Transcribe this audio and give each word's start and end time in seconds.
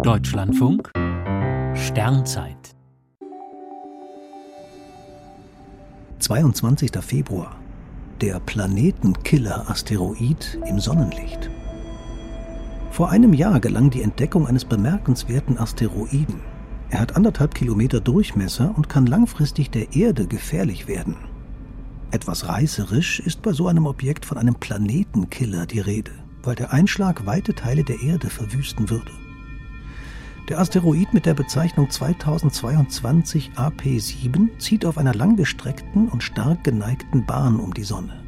Deutschlandfunk 0.00 0.90
Sternzeit 1.74 2.74
22. 6.18 6.90
Februar. 7.00 7.60
Der 8.20 8.40
Planetenkiller-Asteroid 8.40 10.58
im 10.66 10.80
Sonnenlicht. 10.80 11.48
Vor 12.90 13.10
einem 13.10 13.34
Jahr 13.34 13.60
gelang 13.60 13.90
die 13.90 14.02
Entdeckung 14.02 14.48
eines 14.48 14.64
bemerkenswerten 14.64 15.58
Asteroiden. 15.58 16.40
Er 16.88 17.00
hat 17.00 17.14
anderthalb 17.14 17.54
Kilometer 17.54 18.00
Durchmesser 18.00 18.72
und 18.74 18.88
kann 18.88 19.06
langfristig 19.06 19.70
der 19.70 19.94
Erde 19.94 20.26
gefährlich 20.26 20.88
werden. 20.88 21.16
Etwas 22.10 22.48
reißerisch 22.48 23.20
ist 23.20 23.42
bei 23.42 23.52
so 23.52 23.68
einem 23.68 23.86
Objekt 23.86 24.26
von 24.26 24.38
einem 24.38 24.56
Planetenkiller 24.56 25.66
die 25.66 25.80
Rede, 25.80 26.10
weil 26.42 26.56
der 26.56 26.72
Einschlag 26.72 27.26
weite 27.26 27.54
Teile 27.54 27.84
der 27.84 28.02
Erde 28.02 28.30
verwüsten 28.30 28.90
würde. 28.90 29.12
Der 30.48 30.58
Asteroid 30.58 31.14
mit 31.14 31.24
der 31.24 31.34
Bezeichnung 31.34 31.88
2022 31.88 33.52
AP7 33.54 34.58
zieht 34.58 34.84
auf 34.84 34.98
einer 34.98 35.14
langgestreckten 35.14 36.08
und 36.08 36.24
stark 36.24 36.64
geneigten 36.64 37.24
Bahn 37.24 37.60
um 37.60 37.72
die 37.72 37.84
Sonne. 37.84 38.24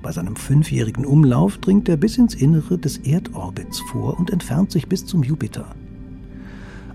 Bei 0.00 0.10
seinem 0.10 0.36
fünfjährigen 0.36 1.04
Umlauf 1.04 1.58
dringt 1.58 1.88
er 1.88 1.98
bis 1.98 2.16
ins 2.16 2.34
Innere 2.34 2.78
des 2.78 2.96
Erdorbits 2.98 3.78
vor 3.92 4.18
und 4.18 4.30
entfernt 4.30 4.72
sich 4.72 4.88
bis 4.88 5.04
zum 5.04 5.22
Jupiter. 5.22 5.74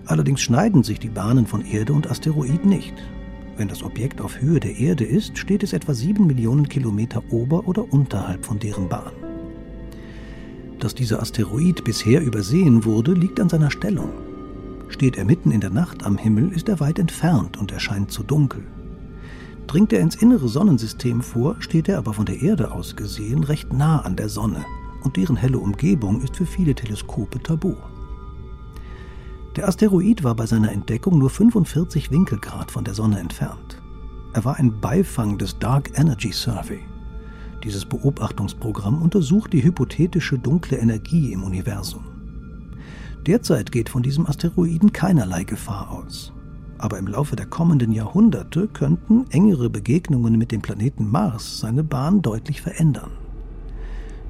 Allerdings 0.06 0.42
schneiden 0.42 0.84
sich 0.84 1.00
die 1.00 1.10
Bahnen 1.10 1.46
von 1.46 1.64
Erde 1.64 1.94
und 1.94 2.10
Asteroid 2.10 2.66
nicht. 2.66 2.96
Wenn 3.56 3.68
das 3.68 3.84
Objekt 3.84 4.20
auf 4.20 4.42
Höhe 4.42 4.60
der 4.60 4.78
Erde 4.78 5.04
ist, 5.04 5.38
steht 5.38 5.62
es 5.62 5.74
etwa 5.74 5.94
sieben 5.94 6.26
Millionen 6.26 6.68
Kilometer 6.68 7.22
ober- 7.30 7.68
oder 7.68 7.94
unterhalb 7.94 8.44
von 8.46 8.58
deren 8.58 8.90
Bahn. 8.90 9.12
Dass 10.80 10.96
dieser 10.96 11.22
Asteroid 11.22 11.84
bisher 11.84 12.22
übersehen 12.22 12.86
wurde, 12.86 13.14
liegt 13.14 13.40
an 13.40 13.50
seiner 13.50 13.70
Stellung. 13.70 14.29
Steht 14.90 15.18
er 15.18 15.24
mitten 15.24 15.52
in 15.52 15.62
der 15.62 15.70
Nacht 15.70 16.06
am 16.06 16.18
Himmel, 16.18 16.52
ist 16.52 16.68
er 16.68 16.80
weit 16.80 17.00
entfernt 17.00 17.58
und 17.58 17.72
erscheint 17.72 18.12
zu 18.12 18.24
dunkel. 18.24 18.64
Dringt 19.68 19.94
er 19.94 20.00
ins 20.00 20.16
innere 20.16 20.50
Sonnensystem 20.50 21.22
vor, 21.22 21.56
steht 21.60 21.88
er 21.88 22.00
aber 22.00 22.14
von 22.14 22.26
der 22.26 22.42
Erde 22.42 22.72
aus 22.72 22.96
gesehen 22.96 23.44
recht 23.44 23.72
nah 23.72 24.00
an 24.02 24.16
der 24.16 24.28
Sonne, 24.28 24.66
und 25.04 25.16
deren 25.16 25.36
helle 25.36 25.60
Umgebung 25.60 26.22
ist 26.22 26.36
für 26.36 26.46
viele 26.46 26.74
Teleskope 26.74 27.42
tabu. 27.42 27.76
Der 29.56 29.68
Asteroid 29.68 30.24
war 30.24 30.36
bei 30.36 30.46
seiner 30.46 30.72
Entdeckung 30.72 31.20
nur 31.20 31.30
45 31.30 32.12
Winkelgrad 32.12 32.72
von 32.72 32.84
der 32.84 32.94
Sonne 32.94 33.20
entfernt. 33.20 33.82
Er 34.34 34.46
war 34.46 34.58
ein 34.58 34.80
Beifang 34.80 35.38
des 35.38 35.58
Dark 35.60 35.98
Energy 36.00 36.32
Survey. 36.32 36.80
Dieses 37.64 37.86
Beobachtungsprogramm 37.86 39.02
untersucht 39.02 39.54
die 39.54 39.64
hypothetische 39.64 40.40
dunkle 40.40 40.78
Energie 40.78 41.34
im 41.34 41.44
Universum. 41.44 42.09
Derzeit 43.30 43.72
geht 43.72 43.90
von 43.90 44.02
diesem 44.02 44.26
Asteroiden 44.26 44.92
keinerlei 44.92 45.44
Gefahr 45.44 45.92
aus. 45.92 46.34
Aber 46.80 46.98
im 46.98 47.06
Laufe 47.06 47.36
der 47.36 47.46
kommenden 47.46 47.92
Jahrhunderte 47.92 48.68
könnten 48.68 49.28
engere 49.30 49.70
Begegnungen 49.70 50.36
mit 50.36 50.52
dem 50.52 50.64
Planeten 50.64 51.08
Mars 51.08 51.60
seine 51.60 51.84
Bahn 51.84 52.24
deutlich 52.24 52.60
verändern. 52.60 53.12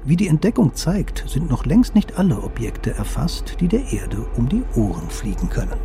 Wie 0.04 0.16
die 0.16 0.28
Entdeckung 0.28 0.74
zeigt, 0.74 1.24
sind 1.26 1.48
noch 1.48 1.64
längst 1.64 1.94
nicht 1.94 2.18
alle 2.18 2.42
Objekte 2.42 2.90
erfasst, 2.90 3.56
die 3.60 3.68
der 3.68 3.90
Erde 3.90 4.26
um 4.36 4.50
die 4.50 4.64
Ohren 4.76 5.08
fliegen 5.08 5.48
können. 5.48 5.80